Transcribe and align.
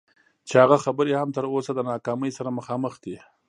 چې 0.47 0.55
هغه 0.63 0.77
خبرې 0.85 1.13
هم 1.19 1.29
تر 1.37 1.45
اوسه 1.53 1.71
د 1.75 1.79
ناکامۍ 1.91 2.31
سره 2.37 2.55
مخامخ 2.57 2.93
دي. 3.03 3.17